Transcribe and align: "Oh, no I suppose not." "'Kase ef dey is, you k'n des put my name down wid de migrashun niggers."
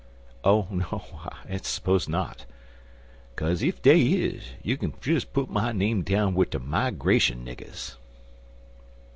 "Oh, 0.43 0.65
no 0.71 1.03
I 1.47 1.57
suppose 1.57 2.09
not." 2.09 2.47
"'Kase 3.35 3.61
ef 3.61 3.83
dey 3.83 4.01
is, 4.01 4.45
you 4.63 4.75
k'n 4.75 4.95
des 4.99 5.23
put 5.27 5.47
my 5.47 5.71
name 5.73 6.01
down 6.01 6.33
wid 6.33 6.49
de 6.49 6.59
migrashun 6.59 7.45
niggers." 7.45 7.97